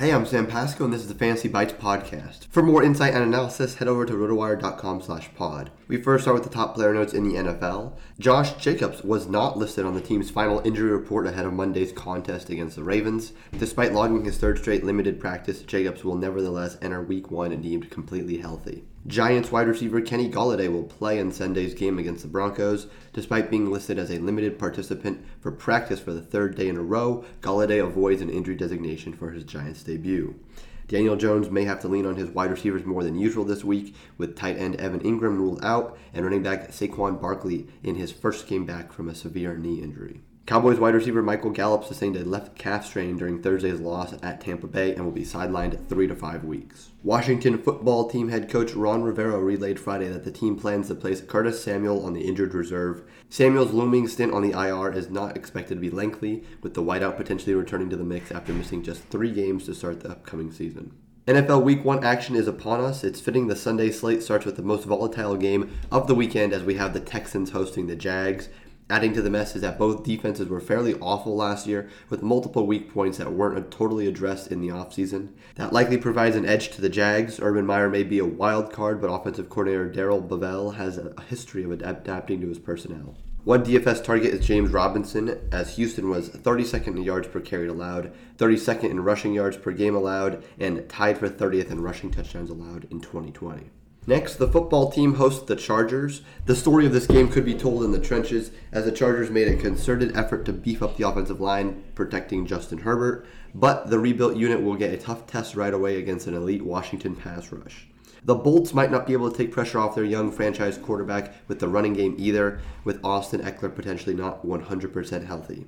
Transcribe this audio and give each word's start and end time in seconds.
Hey, 0.00 0.12
I'm 0.14 0.24
Sam 0.24 0.46
Pasco, 0.46 0.84
and 0.84 0.94
this 0.94 1.02
is 1.02 1.08
the 1.08 1.14
Fantasy 1.14 1.46
Bites 1.46 1.74
podcast. 1.74 2.46
For 2.46 2.62
more 2.62 2.82
insight 2.82 3.12
and 3.12 3.22
analysis, 3.22 3.74
head 3.74 3.86
over 3.86 4.06
to 4.06 4.14
rotowire.com 4.14 5.02
slash 5.02 5.28
pod. 5.34 5.70
We 5.88 6.00
first 6.00 6.24
start 6.24 6.36
with 6.36 6.44
the 6.44 6.48
top 6.48 6.74
player 6.74 6.94
notes 6.94 7.12
in 7.12 7.28
the 7.28 7.34
NFL. 7.34 7.98
Josh 8.18 8.54
Jacobs 8.54 9.04
was 9.04 9.28
not 9.28 9.58
listed 9.58 9.84
on 9.84 9.92
the 9.92 10.00
team's 10.00 10.30
final 10.30 10.62
injury 10.64 10.90
report 10.90 11.26
ahead 11.26 11.44
of 11.44 11.52
Monday's 11.52 11.92
contest 11.92 12.48
against 12.48 12.76
the 12.76 12.82
Ravens. 12.82 13.34
Despite 13.58 13.92
logging 13.92 14.24
his 14.24 14.38
third 14.38 14.56
straight 14.56 14.84
limited 14.84 15.20
practice, 15.20 15.60
Jacobs 15.60 16.02
will 16.02 16.16
nevertheless 16.16 16.78
enter 16.80 17.02
week 17.02 17.30
one 17.30 17.60
deemed 17.60 17.90
completely 17.90 18.38
healthy. 18.38 18.84
Giants 19.06 19.50
wide 19.50 19.66
receiver 19.66 20.02
Kenny 20.02 20.30
Golladay 20.30 20.70
will 20.70 20.84
play 20.84 21.18
in 21.18 21.32
Sunday's 21.32 21.72
game 21.72 21.98
against 21.98 22.22
the 22.22 22.28
Broncos. 22.28 22.86
Despite 23.14 23.50
being 23.50 23.70
listed 23.70 23.98
as 23.98 24.10
a 24.10 24.18
limited 24.18 24.58
participant 24.58 25.24
for 25.40 25.50
practice 25.50 25.98
for 25.98 26.12
the 26.12 26.20
third 26.20 26.54
day 26.54 26.68
in 26.68 26.76
a 26.76 26.82
row, 26.82 27.24
Golladay 27.40 27.82
avoids 27.82 28.20
an 28.20 28.28
injury 28.28 28.56
designation 28.56 29.14
for 29.14 29.30
his 29.30 29.44
Giants 29.44 29.82
debut. 29.82 30.38
Daniel 30.86 31.16
Jones 31.16 31.50
may 31.50 31.64
have 31.64 31.80
to 31.80 31.88
lean 31.88 32.04
on 32.04 32.16
his 32.16 32.28
wide 32.28 32.50
receivers 32.50 32.84
more 32.84 33.02
than 33.02 33.18
usual 33.18 33.44
this 33.44 33.64
week, 33.64 33.94
with 34.18 34.36
tight 34.36 34.58
end 34.58 34.76
Evan 34.76 35.00
Engram 35.00 35.38
ruled 35.38 35.64
out 35.64 35.96
and 36.12 36.24
running 36.24 36.42
back 36.42 36.68
Saquon 36.70 37.20
Barkley 37.20 37.68
in 37.82 37.94
his 37.94 38.12
first 38.12 38.46
game 38.48 38.66
back 38.66 38.92
from 38.92 39.08
a 39.08 39.14
severe 39.14 39.56
knee 39.56 39.80
injury. 39.80 40.20
Cowboys 40.50 40.80
wide 40.80 40.96
receiver 40.96 41.22
Michael 41.22 41.52
Gallup 41.52 41.84
sustained 41.84 42.16
a 42.16 42.24
left 42.24 42.58
calf 42.58 42.84
strain 42.84 43.16
during 43.16 43.40
Thursday's 43.40 43.78
loss 43.78 44.14
at 44.20 44.40
Tampa 44.40 44.66
Bay 44.66 44.92
and 44.92 45.04
will 45.04 45.12
be 45.12 45.22
sidelined 45.22 45.88
three 45.88 46.08
to 46.08 46.16
five 46.16 46.42
weeks. 46.42 46.90
Washington 47.04 47.56
football 47.56 48.10
team 48.10 48.30
head 48.30 48.50
coach 48.50 48.72
Ron 48.72 49.04
Rivera 49.04 49.38
relayed 49.38 49.78
Friday 49.78 50.08
that 50.08 50.24
the 50.24 50.32
team 50.32 50.56
plans 50.56 50.88
to 50.88 50.96
place 50.96 51.20
Curtis 51.20 51.62
Samuel 51.62 52.04
on 52.04 52.14
the 52.14 52.26
injured 52.26 52.52
reserve. 52.52 53.04
Samuel's 53.28 53.70
looming 53.70 54.08
stint 54.08 54.34
on 54.34 54.42
the 54.42 54.50
IR 54.50 54.90
is 54.92 55.08
not 55.08 55.36
expected 55.36 55.76
to 55.76 55.80
be 55.80 55.88
lengthy, 55.88 56.42
with 56.62 56.74
the 56.74 56.82
wideout 56.82 57.16
potentially 57.16 57.54
returning 57.54 57.88
to 57.88 57.96
the 57.96 58.02
mix 58.02 58.32
after 58.32 58.52
missing 58.52 58.82
just 58.82 59.04
three 59.04 59.30
games 59.30 59.66
to 59.66 59.72
start 59.72 60.00
the 60.00 60.10
upcoming 60.10 60.50
season. 60.50 60.92
NFL 61.28 61.62
Week 61.62 61.84
1 61.84 62.02
action 62.02 62.34
is 62.34 62.48
upon 62.48 62.80
us. 62.80 63.04
It's 63.04 63.20
fitting 63.20 63.46
the 63.46 63.54
Sunday 63.54 63.92
slate 63.92 64.20
starts 64.20 64.46
with 64.46 64.56
the 64.56 64.62
most 64.62 64.84
volatile 64.84 65.36
game 65.36 65.78
of 65.92 66.08
the 66.08 66.14
weekend 66.16 66.52
as 66.52 66.64
we 66.64 66.74
have 66.74 66.92
the 66.92 66.98
Texans 66.98 67.50
hosting 67.50 67.86
the 67.86 67.94
Jags. 67.94 68.48
Adding 68.90 69.12
to 69.12 69.22
the 69.22 69.30
mess 69.30 69.54
is 69.54 69.62
that 69.62 69.78
both 69.78 70.02
defenses 70.02 70.48
were 70.48 70.60
fairly 70.60 70.94
awful 70.94 71.36
last 71.36 71.64
year, 71.64 71.88
with 72.08 72.24
multiple 72.24 72.66
weak 72.66 72.92
points 72.92 73.18
that 73.18 73.32
weren't 73.32 73.70
totally 73.70 74.08
addressed 74.08 74.50
in 74.50 74.60
the 74.60 74.68
offseason. 74.68 75.28
That 75.54 75.72
likely 75.72 75.96
provides 75.96 76.34
an 76.34 76.44
edge 76.44 76.70
to 76.70 76.80
the 76.80 76.88
Jags. 76.88 77.38
Urban 77.40 77.64
Meyer 77.64 77.88
may 77.88 78.02
be 78.02 78.18
a 78.18 78.26
wild 78.26 78.72
card, 78.72 79.00
but 79.00 79.06
offensive 79.06 79.48
coordinator 79.48 79.88
Darrell 79.88 80.20
Bevell 80.20 80.74
has 80.74 80.98
a 80.98 81.14
history 81.28 81.62
of 81.62 81.70
adapting 81.70 82.40
to 82.40 82.48
his 82.48 82.58
personnel. 82.58 83.16
One 83.44 83.64
DFS 83.64 84.02
target 84.02 84.34
is 84.34 84.44
James 84.44 84.72
Robinson, 84.72 85.38
as 85.52 85.76
Houston 85.76 86.10
was 86.10 86.28
32nd 86.28 86.88
in 86.88 87.02
yards 87.04 87.28
per 87.28 87.38
carry 87.38 87.68
allowed, 87.68 88.12
32nd 88.38 88.90
in 88.90 89.04
rushing 89.04 89.32
yards 89.32 89.56
per 89.56 89.70
game 89.70 89.94
allowed, 89.94 90.42
and 90.58 90.88
tied 90.88 91.16
for 91.16 91.28
30th 91.28 91.70
in 91.70 91.80
rushing 91.80 92.10
touchdowns 92.10 92.50
allowed 92.50 92.88
in 92.90 93.00
2020. 93.00 93.70
Next, 94.06 94.36
the 94.36 94.48
football 94.48 94.90
team 94.90 95.14
hosts 95.14 95.44
the 95.44 95.54
Chargers. 95.54 96.22
The 96.46 96.56
story 96.56 96.86
of 96.86 96.92
this 96.92 97.06
game 97.06 97.28
could 97.28 97.44
be 97.44 97.54
told 97.54 97.84
in 97.84 97.92
the 97.92 98.00
trenches, 98.00 98.50
as 98.72 98.86
the 98.86 98.92
Chargers 98.92 99.30
made 99.30 99.46
a 99.46 99.56
concerted 99.56 100.16
effort 100.16 100.46
to 100.46 100.54
beef 100.54 100.82
up 100.82 100.96
the 100.96 101.06
offensive 101.06 101.40
line, 101.40 101.84
protecting 101.94 102.46
Justin 102.46 102.78
Herbert, 102.78 103.26
but 103.54 103.90
the 103.90 103.98
rebuilt 103.98 104.36
unit 104.36 104.62
will 104.62 104.74
get 104.74 104.94
a 104.94 104.96
tough 104.96 105.26
test 105.26 105.54
right 105.54 105.74
away 105.74 105.98
against 105.98 106.26
an 106.26 106.34
elite 106.34 106.64
Washington 106.64 107.14
pass 107.14 107.52
rush. 107.52 107.88
The 108.24 108.34
Bolts 108.34 108.74
might 108.74 108.90
not 108.90 109.06
be 109.06 109.12
able 109.12 109.30
to 109.30 109.36
take 109.36 109.52
pressure 109.52 109.78
off 109.78 109.94
their 109.94 110.04
young 110.04 110.32
franchise 110.32 110.78
quarterback 110.78 111.34
with 111.46 111.58
the 111.58 111.68
running 111.68 111.92
game 111.92 112.14
either, 112.18 112.60
with 112.84 113.04
Austin 113.04 113.42
Ekeler 113.42 113.74
potentially 113.74 114.14
not 114.14 114.46
100% 114.46 115.26
healthy. 115.26 115.66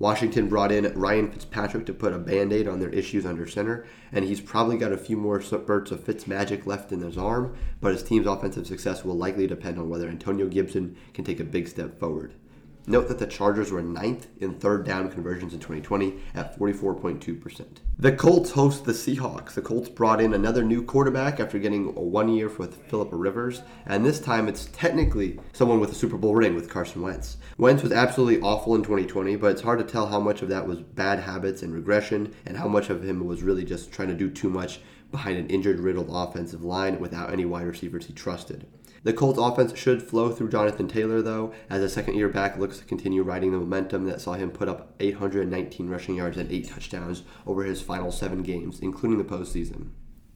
Washington 0.00 0.48
brought 0.48 0.70
in 0.70 0.84
Ryan 0.94 1.30
Fitzpatrick 1.30 1.84
to 1.86 1.92
put 1.92 2.12
a 2.12 2.18
band 2.18 2.52
aid 2.52 2.68
on 2.68 2.78
their 2.78 2.90
issues 2.90 3.26
under 3.26 3.48
center, 3.48 3.84
and 4.12 4.24
he's 4.24 4.40
probably 4.40 4.78
got 4.78 4.92
a 4.92 4.96
few 4.96 5.16
more 5.16 5.40
spurts 5.40 5.90
of 5.90 6.04
Fitz 6.04 6.28
magic 6.28 6.66
left 6.66 6.92
in 6.92 7.00
his 7.00 7.18
arm, 7.18 7.56
but 7.80 7.92
his 7.92 8.04
team's 8.04 8.26
offensive 8.26 8.66
success 8.66 9.04
will 9.04 9.16
likely 9.16 9.48
depend 9.48 9.76
on 9.76 9.88
whether 9.88 10.08
Antonio 10.08 10.46
Gibson 10.46 10.96
can 11.14 11.24
take 11.24 11.40
a 11.40 11.44
big 11.44 11.66
step 11.66 11.98
forward. 11.98 12.32
Note 12.88 13.08
that 13.08 13.18
the 13.18 13.26
Chargers 13.26 13.70
were 13.70 13.82
ninth 13.82 14.28
in 14.40 14.54
third 14.54 14.86
down 14.86 15.10
conversions 15.10 15.52
in 15.52 15.58
2020 15.58 16.14
at 16.34 16.58
44.2%. 16.58 17.66
The 17.98 18.12
Colts 18.12 18.52
host 18.52 18.86
the 18.86 18.92
Seahawks. 18.92 19.52
The 19.52 19.60
Colts 19.60 19.90
brought 19.90 20.22
in 20.22 20.32
another 20.32 20.64
new 20.64 20.82
quarterback 20.82 21.38
after 21.38 21.58
getting 21.58 21.88
a 21.88 22.00
one 22.00 22.30
year 22.30 22.48
with 22.48 22.82
Philip 22.88 23.10
Rivers, 23.12 23.60
and 23.84 24.06
this 24.06 24.18
time 24.18 24.48
it's 24.48 24.70
technically 24.72 25.38
someone 25.52 25.80
with 25.80 25.92
a 25.92 25.94
Super 25.94 26.16
Bowl 26.16 26.34
ring 26.34 26.54
with 26.54 26.70
Carson 26.70 27.02
Wentz. 27.02 27.36
Wentz 27.58 27.82
was 27.82 27.92
absolutely 27.92 28.40
awful 28.40 28.74
in 28.74 28.82
2020, 28.82 29.36
but 29.36 29.50
it's 29.50 29.60
hard 29.60 29.80
to 29.80 29.84
tell 29.84 30.06
how 30.06 30.18
much 30.18 30.40
of 30.40 30.48
that 30.48 30.66
was 30.66 30.80
bad 30.80 31.18
habits 31.20 31.62
and 31.62 31.74
regression, 31.74 32.34
and 32.46 32.56
how 32.56 32.68
much 32.68 32.88
of 32.88 33.04
him 33.04 33.26
was 33.26 33.42
really 33.42 33.66
just 33.66 33.92
trying 33.92 34.08
to 34.08 34.14
do 34.14 34.30
too 34.30 34.48
much 34.48 34.80
behind 35.10 35.36
an 35.36 35.48
injured, 35.48 35.80
riddled 35.80 36.08
offensive 36.10 36.64
line 36.64 36.98
without 36.98 37.30
any 37.30 37.44
wide 37.44 37.66
receivers 37.66 38.06
he 38.06 38.14
trusted. 38.14 38.66
The 39.04 39.12
Colts 39.12 39.38
offense 39.38 39.78
should 39.78 40.02
flow 40.02 40.30
through 40.30 40.50
Jonathan 40.50 40.88
Taylor, 40.88 41.22
though, 41.22 41.52
as 41.70 41.82
a 41.82 41.88
second 41.88 42.16
year 42.16 42.28
back 42.28 42.58
looks 42.58 42.78
to 42.78 42.84
continue 42.84 43.22
riding 43.22 43.52
the 43.52 43.58
momentum 43.58 44.06
that 44.06 44.20
saw 44.20 44.34
him 44.34 44.50
put 44.50 44.68
up 44.68 44.94
819 44.98 45.88
rushing 45.88 46.16
yards 46.16 46.36
and 46.36 46.50
8 46.50 46.68
touchdowns 46.68 47.22
over 47.46 47.64
his 47.64 47.80
final 47.80 48.10
seven 48.10 48.42
games, 48.42 48.80
including 48.80 49.18
the 49.18 49.24
postseason. 49.24 49.90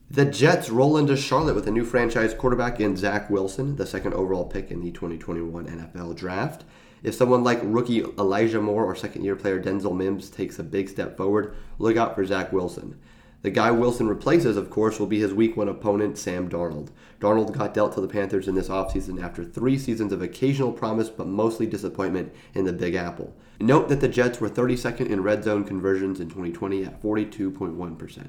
The 0.09 0.25
Jets 0.25 0.69
roll 0.69 0.97
into 0.97 1.17
Charlotte 1.17 1.55
with 1.55 1.67
a 1.67 1.71
new 1.71 1.83
franchise 1.83 2.33
quarterback 2.33 2.79
in 2.79 2.95
Zach 2.95 3.29
Wilson, 3.29 3.75
the 3.75 3.85
second 3.85 4.13
overall 4.13 4.45
pick 4.45 4.69
in 4.69 4.81
the 4.81 4.91
2021 4.91 5.65
NFL 5.65 6.15
Draft. 6.15 6.63
If 7.01 7.15
someone 7.15 7.43
like 7.43 7.59
rookie 7.63 8.03
Elijah 8.17 8.61
Moore 8.61 8.85
or 8.85 8.95
second 8.95 9.23
year 9.23 9.35
player 9.35 9.61
Denzel 9.61 9.95
Mims 9.95 10.29
takes 10.29 10.59
a 10.59 10.63
big 10.63 10.87
step 10.87 11.17
forward, 11.17 11.55
look 11.79 11.97
out 11.97 12.15
for 12.15 12.25
Zach 12.25 12.53
Wilson. 12.53 12.99
The 13.43 13.51
guy 13.51 13.71
Wilson 13.71 14.07
replaces, 14.07 14.55
of 14.55 14.69
course, 14.69 14.99
will 14.99 15.07
be 15.07 15.19
his 15.19 15.33
week 15.33 15.57
one 15.57 15.67
opponent, 15.67 16.17
Sam 16.17 16.49
Darnold. 16.49 16.91
Darnold 17.19 17.51
got 17.51 17.73
dealt 17.73 17.93
to 17.95 18.01
the 18.01 18.07
Panthers 18.07 18.47
in 18.47 18.55
this 18.55 18.69
offseason 18.69 19.21
after 19.21 19.43
three 19.43 19.77
seasons 19.77 20.13
of 20.13 20.21
occasional 20.21 20.71
promise 20.71 21.09
but 21.09 21.27
mostly 21.27 21.65
disappointment 21.65 22.33
in 22.53 22.63
the 22.63 22.71
Big 22.71 22.95
Apple. 22.95 23.35
Note 23.59 23.89
that 23.89 23.99
the 23.99 24.07
Jets 24.07 24.39
were 24.39 24.49
32nd 24.49 25.09
in 25.09 25.23
red 25.23 25.43
zone 25.43 25.65
conversions 25.65 26.21
in 26.21 26.29
2020 26.29 26.85
at 26.85 27.01
42.1%. 27.01 28.27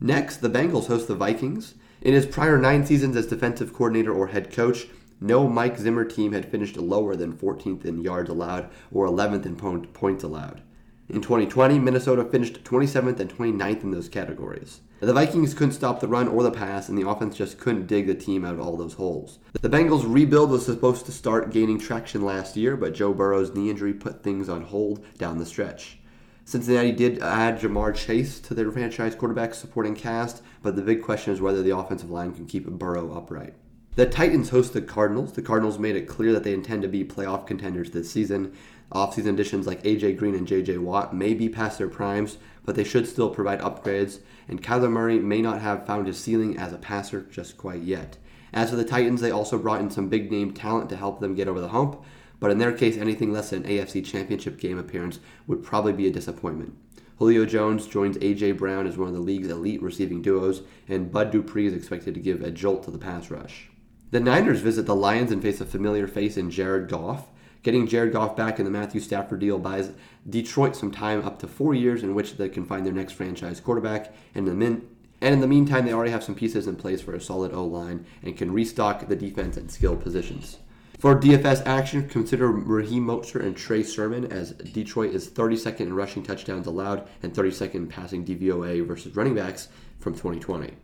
Next, 0.00 0.36
the 0.36 0.48
Bengals 0.48 0.86
host 0.86 1.08
the 1.08 1.16
Vikings. 1.16 1.74
In 2.00 2.14
his 2.14 2.26
prior 2.26 2.56
nine 2.56 2.86
seasons 2.86 3.16
as 3.16 3.26
defensive 3.26 3.74
coordinator 3.74 4.12
or 4.12 4.28
head 4.28 4.52
coach, 4.52 4.86
no 5.20 5.48
Mike 5.48 5.76
Zimmer 5.76 6.04
team 6.04 6.32
had 6.32 6.48
finished 6.48 6.76
lower 6.76 7.16
than 7.16 7.32
14th 7.32 7.84
in 7.84 8.00
yards 8.00 8.30
allowed 8.30 8.70
or 8.92 9.08
11th 9.08 9.44
in 9.44 9.56
points 9.56 10.22
allowed. 10.22 10.62
In 11.08 11.20
2020, 11.20 11.78
Minnesota 11.78 12.24
finished 12.24 12.62
27th 12.64 13.18
and 13.20 13.28
29th 13.28 13.82
in 13.82 13.90
those 13.90 14.08
categories. 14.08 14.80
The 15.00 15.12
Vikings 15.12 15.52
couldn't 15.52 15.74
stop 15.74 15.98
the 15.98 16.06
run 16.06 16.28
or 16.28 16.44
the 16.44 16.50
pass, 16.52 16.88
and 16.88 16.96
the 16.96 17.08
offense 17.08 17.36
just 17.36 17.58
couldn't 17.58 17.88
dig 17.88 18.06
the 18.06 18.14
team 18.14 18.44
out 18.44 18.54
of 18.54 18.60
all 18.60 18.76
those 18.76 18.94
holes. 18.94 19.40
The 19.60 19.68
Bengals' 19.68 20.04
rebuild 20.06 20.50
was 20.50 20.64
supposed 20.64 21.04
to 21.06 21.12
start 21.12 21.50
gaining 21.50 21.80
traction 21.80 22.22
last 22.22 22.56
year, 22.56 22.76
but 22.76 22.94
Joe 22.94 23.12
Burrow's 23.12 23.52
knee 23.52 23.68
injury 23.68 23.92
put 23.92 24.22
things 24.22 24.48
on 24.48 24.62
hold 24.62 25.04
down 25.18 25.38
the 25.38 25.44
stretch. 25.44 25.98
Cincinnati 26.44 26.92
did 26.92 27.20
add 27.20 27.60
Ja'Marr 27.60 27.94
Chase 27.94 28.40
to 28.40 28.54
their 28.54 28.70
franchise 28.70 29.16
quarterback 29.16 29.54
supporting 29.54 29.96
cast, 29.96 30.42
but 30.62 30.76
the 30.76 30.82
big 30.82 31.02
question 31.02 31.32
is 31.32 31.40
whether 31.40 31.62
the 31.62 31.76
offensive 31.76 32.10
line 32.10 32.32
can 32.32 32.46
keep 32.46 32.66
Burrow 32.66 33.12
upright. 33.12 33.54
The 33.94 34.06
Titans 34.06 34.48
host 34.48 34.72
the 34.72 34.80
Cardinals. 34.80 35.34
The 35.34 35.42
Cardinals 35.42 35.78
made 35.78 35.96
it 35.96 36.08
clear 36.08 36.32
that 36.32 36.44
they 36.44 36.54
intend 36.54 36.80
to 36.80 36.88
be 36.88 37.04
playoff 37.04 37.46
contenders 37.46 37.90
this 37.90 38.10
season. 38.10 38.54
Offseason 38.90 39.34
additions 39.34 39.66
like 39.66 39.82
AJ 39.82 40.16
Green 40.16 40.34
and 40.34 40.48
JJ 40.48 40.78
Watt 40.78 41.14
may 41.14 41.34
be 41.34 41.50
past 41.50 41.76
their 41.76 41.88
primes, 41.88 42.38
but 42.64 42.74
they 42.74 42.84
should 42.84 43.06
still 43.06 43.28
provide 43.28 43.60
upgrades, 43.60 44.20
and 44.48 44.62
Kyler 44.62 44.90
Murray 44.90 45.18
may 45.18 45.42
not 45.42 45.60
have 45.60 45.84
found 45.84 46.06
his 46.06 46.18
ceiling 46.18 46.56
as 46.56 46.72
a 46.72 46.78
passer 46.78 47.26
just 47.30 47.58
quite 47.58 47.82
yet. 47.82 48.16
As 48.54 48.70
for 48.70 48.76
the 48.76 48.84
Titans, 48.84 49.20
they 49.20 49.30
also 49.30 49.58
brought 49.58 49.82
in 49.82 49.90
some 49.90 50.08
big 50.08 50.32
name 50.32 50.54
talent 50.54 50.88
to 50.88 50.96
help 50.96 51.20
them 51.20 51.34
get 51.34 51.46
over 51.46 51.60
the 51.60 51.68
hump, 51.68 52.00
but 52.40 52.50
in 52.50 52.56
their 52.56 52.72
case, 52.72 52.96
anything 52.96 53.30
less 53.30 53.50
than 53.50 53.62
an 53.62 53.70
AFC 53.70 54.02
Championship 54.02 54.58
game 54.58 54.78
appearance 54.78 55.20
would 55.46 55.62
probably 55.62 55.92
be 55.92 56.06
a 56.06 56.10
disappointment. 56.10 56.74
Julio 57.18 57.44
Jones 57.44 57.86
joins 57.86 58.16
A.J. 58.22 58.52
Brown 58.52 58.86
as 58.86 58.96
one 58.96 59.08
of 59.08 59.14
the 59.14 59.20
league's 59.20 59.48
elite 59.48 59.82
receiving 59.82 60.22
duos, 60.22 60.62
and 60.88 61.12
Bud 61.12 61.30
Dupree 61.30 61.66
is 61.66 61.74
expected 61.74 62.14
to 62.14 62.20
give 62.20 62.40
a 62.40 62.50
jolt 62.50 62.84
to 62.84 62.90
the 62.90 62.96
pass 62.96 63.30
rush. 63.30 63.68
The 64.12 64.20
Niners 64.20 64.60
visit 64.60 64.84
the 64.84 64.94
Lions 64.94 65.32
and 65.32 65.40
face 65.40 65.62
a 65.62 65.64
familiar 65.64 66.06
face 66.06 66.36
in 66.36 66.50
Jared 66.50 66.90
Goff. 66.90 67.28
Getting 67.62 67.86
Jared 67.86 68.12
Goff 68.12 68.36
back 68.36 68.58
in 68.58 68.66
the 68.66 68.70
Matthew 68.70 69.00
Stafford 69.00 69.40
deal 69.40 69.58
buys 69.58 69.90
Detroit 70.28 70.76
some 70.76 70.90
time 70.90 71.24
up 71.24 71.38
to 71.38 71.46
four 71.46 71.72
years 71.72 72.02
in 72.02 72.14
which 72.14 72.36
they 72.36 72.50
can 72.50 72.66
find 72.66 72.84
their 72.84 72.92
next 72.92 73.14
franchise 73.14 73.58
quarterback. 73.58 74.12
And 74.34 74.46
in 74.46 74.52
the, 74.52 74.54
min- 74.54 74.86
and 75.22 75.32
in 75.32 75.40
the 75.40 75.46
meantime, 75.46 75.86
they 75.86 75.94
already 75.94 76.10
have 76.10 76.22
some 76.22 76.34
pieces 76.34 76.66
in 76.66 76.76
place 76.76 77.00
for 77.00 77.14
a 77.14 77.20
solid 77.22 77.54
O 77.54 77.64
line 77.64 78.04
and 78.22 78.36
can 78.36 78.52
restock 78.52 79.08
the 79.08 79.16
defense 79.16 79.56
and 79.56 79.70
skill 79.70 79.96
positions. 79.96 80.58
For 80.98 81.18
DFS 81.18 81.64
action, 81.64 82.06
consider 82.06 82.48
Raheem 82.48 83.06
Mostert 83.06 83.46
and 83.46 83.56
Trey 83.56 83.82
Sermon 83.82 84.30
as 84.30 84.52
Detroit 84.52 85.14
is 85.14 85.30
32nd 85.30 85.80
in 85.80 85.94
rushing 85.94 86.22
touchdowns 86.22 86.66
allowed 86.66 87.08
and 87.22 87.32
32nd 87.32 87.74
in 87.76 87.86
passing 87.86 88.26
DVOA 88.26 88.86
versus 88.86 89.16
running 89.16 89.36
backs 89.36 89.68
from 90.00 90.12
2020. 90.12 90.74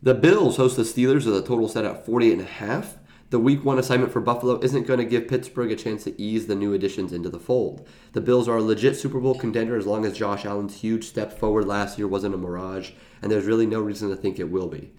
The 0.00 0.14
Bills 0.14 0.58
host 0.58 0.76
the 0.76 0.84
Steelers 0.84 1.26
with 1.26 1.36
a 1.36 1.42
total 1.42 1.66
set 1.66 1.84
at 1.84 2.06
48 2.06 2.34
and 2.34 2.42
a 2.42 2.44
half. 2.44 2.98
The 3.30 3.40
week 3.40 3.64
one 3.64 3.80
assignment 3.80 4.12
for 4.12 4.20
Buffalo 4.20 4.60
isn't 4.60 4.86
going 4.86 5.00
to 5.00 5.04
give 5.04 5.26
Pittsburgh 5.26 5.72
a 5.72 5.76
chance 5.76 6.04
to 6.04 6.22
ease 6.22 6.46
the 6.46 6.54
new 6.54 6.72
additions 6.72 7.12
into 7.12 7.28
the 7.28 7.40
fold. 7.40 7.84
The 8.12 8.20
Bills 8.20 8.46
are 8.46 8.58
a 8.58 8.62
legit 8.62 8.96
Super 8.96 9.18
Bowl 9.18 9.34
contender 9.34 9.76
as 9.76 9.88
long 9.88 10.06
as 10.06 10.16
Josh 10.16 10.44
Allen's 10.44 10.76
huge 10.76 11.02
step 11.02 11.36
forward 11.36 11.66
last 11.66 11.98
year 11.98 12.06
wasn't 12.06 12.36
a 12.36 12.38
mirage, 12.38 12.92
and 13.20 13.32
there's 13.32 13.46
really 13.46 13.66
no 13.66 13.80
reason 13.80 14.08
to 14.08 14.14
think 14.14 14.38
it 14.38 14.52
will 14.52 14.68
be. 14.68 14.92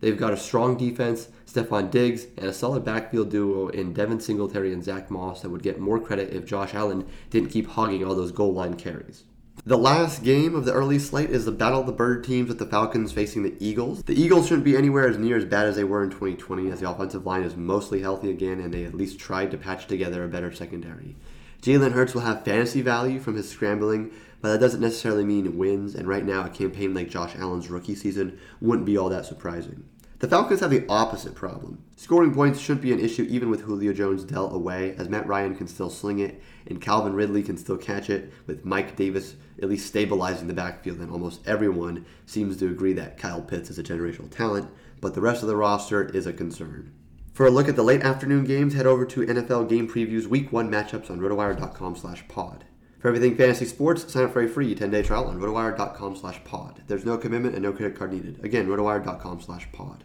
They've 0.00 0.18
got 0.18 0.34
a 0.34 0.36
strong 0.36 0.76
defense, 0.76 1.28
Stefon 1.46 1.90
Diggs, 1.90 2.26
and 2.36 2.44
a 2.44 2.52
solid 2.52 2.84
backfield 2.84 3.30
duo 3.30 3.68
in 3.68 3.94
Devin 3.94 4.20
Singletary 4.20 4.74
and 4.74 4.84
Zach 4.84 5.10
Moss 5.10 5.40
that 5.40 5.48
would 5.48 5.62
get 5.62 5.80
more 5.80 5.98
credit 5.98 6.30
if 6.30 6.44
Josh 6.44 6.74
Allen 6.74 7.08
didn't 7.30 7.48
keep 7.48 7.68
hogging 7.68 8.04
all 8.04 8.14
those 8.14 8.32
goal 8.32 8.52
line 8.52 8.74
carries. 8.74 9.24
The 9.64 9.78
last 9.78 10.24
game 10.24 10.56
of 10.56 10.64
the 10.64 10.72
early 10.72 10.98
slate 10.98 11.30
is 11.30 11.44
the 11.44 11.52
Battle 11.52 11.78
of 11.78 11.86
the 11.86 11.92
Bird 11.92 12.24
teams 12.24 12.48
with 12.48 12.58
the 12.58 12.66
Falcons 12.66 13.12
facing 13.12 13.44
the 13.44 13.54
Eagles. 13.60 14.02
The 14.02 14.20
Eagles 14.20 14.48
shouldn't 14.48 14.64
be 14.64 14.76
anywhere 14.76 15.06
as 15.06 15.18
near 15.18 15.36
as 15.36 15.44
bad 15.44 15.66
as 15.66 15.76
they 15.76 15.84
were 15.84 16.02
in 16.02 16.10
2020 16.10 16.68
as 16.68 16.80
the 16.80 16.90
offensive 16.90 17.24
line 17.24 17.44
is 17.44 17.54
mostly 17.54 18.00
healthy 18.00 18.28
again 18.28 18.58
and 18.58 18.74
they 18.74 18.84
at 18.84 18.92
least 18.92 19.20
tried 19.20 19.52
to 19.52 19.56
patch 19.56 19.86
together 19.86 20.24
a 20.24 20.28
better 20.28 20.50
secondary. 20.50 21.14
Jalen 21.62 21.92
Hurts 21.92 22.12
will 22.12 22.22
have 22.22 22.44
fantasy 22.44 22.82
value 22.82 23.20
from 23.20 23.36
his 23.36 23.48
scrambling, 23.48 24.10
but 24.40 24.50
that 24.50 24.58
doesn't 24.58 24.80
necessarily 24.80 25.24
mean 25.24 25.56
wins, 25.56 25.94
and 25.94 26.08
right 26.08 26.24
now 26.24 26.44
a 26.44 26.50
campaign 26.50 26.92
like 26.92 27.08
Josh 27.08 27.36
Allen's 27.36 27.70
rookie 27.70 27.94
season 27.94 28.40
wouldn't 28.60 28.84
be 28.84 28.98
all 28.98 29.10
that 29.10 29.26
surprising. 29.26 29.84
The 30.22 30.28
Falcons 30.28 30.60
have 30.60 30.70
the 30.70 30.86
opposite 30.88 31.34
problem. 31.34 31.82
Scoring 31.96 32.32
points 32.32 32.60
shouldn't 32.60 32.82
be 32.82 32.92
an 32.92 33.00
issue 33.00 33.26
even 33.28 33.50
with 33.50 33.62
Julio 33.62 33.92
Jones 33.92 34.22
dealt 34.22 34.54
away, 34.54 34.94
as 34.96 35.08
Matt 35.08 35.26
Ryan 35.26 35.56
can 35.56 35.66
still 35.66 35.90
sling 35.90 36.20
it, 36.20 36.40
and 36.64 36.80
Calvin 36.80 37.14
Ridley 37.14 37.42
can 37.42 37.56
still 37.56 37.76
catch 37.76 38.08
it, 38.08 38.32
with 38.46 38.64
Mike 38.64 38.94
Davis 38.94 39.34
at 39.60 39.68
least 39.68 39.88
stabilizing 39.88 40.46
the 40.46 40.54
backfield, 40.54 41.00
and 41.00 41.10
almost 41.10 41.40
everyone 41.44 42.06
seems 42.24 42.56
to 42.58 42.68
agree 42.68 42.92
that 42.92 43.18
Kyle 43.18 43.42
Pitts 43.42 43.68
is 43.68 43.80
a 43.80 43.82
generational 43.82 44.30
talent, 44.30 44.70
but 45.00 45.14
the 45.14 45.20
rest 45.20 45.42
of 45.42 45.48
the 45.48 45.56
roster 45.56 46.04
is 46.10 46.24
a 46.28 46.32
concern. 46.32 46.92
For 47.32 47.46
a 47.46 47.50
look 47.50 47.68
at 47.68 47.74
the 47.74 47.82
late 47.82 48.02
afternoon 48.02 48.44
games, 48.44 48.74
head 48.74 48.86
over 48.86 49.04
to 49.04 49.26
NFL 49.26 49.68
Game 49.68 49.88
Previews 49.88 50.28
Week 50.28 50.52
1 50.52 50.70
matchups 50.70 51.10
on 51.10 51.18
rotowire.com 51.18 51.96
slash 51.96 52.28
pod. 52.28 52.64
For 53.00 53.08
everything 53.08 53.36
fantasy 53.36 53.64
sports, 53.64 54.12
sign 54.12 54.26
up 54.26 54.32
for 54.32 54.40
a 54.40 54.48
free 54.48 54.72
10-day 54.76 55.02
trial 55.02 55.24
on 55.24 55.40
rotowire.com 55.40 56.14
slash 56.14 56.44
pod. 56.44 56.82
There's 56.86 57.04
no 57.04 57.18
commitment 57.18 57.56
and 57.56 57.64
no 57.64 57.72
credit 57.72 57.98
card 57.98 58.12
needed. 58.12 58.44
Again, 58.44 58.68
rotowire.com 58.68 59.40
slash 59.40 59.66
pod. 59.72 60.04